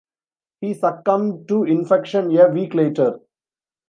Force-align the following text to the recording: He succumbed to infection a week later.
He 0.61 0.73
succumbed 0.73 1.47
to 1.49 1.63
infection 1.65 2.35
a 2.35 2.47
week 2.47 2.73
later. 2.73 3.19